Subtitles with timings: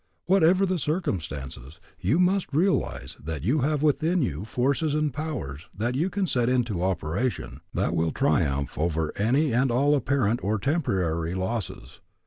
[0.25, 5.93] Whatever the circumstances, you must realize that you have within you forces and powers that
[5.93, 11.35] you can set into operation that will triumph over any and all apparent or temporary
[11.35, 11.99] losses.